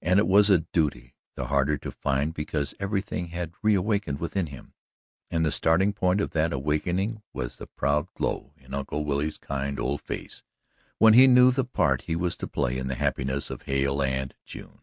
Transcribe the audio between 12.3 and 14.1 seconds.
to play in the happiness of Hale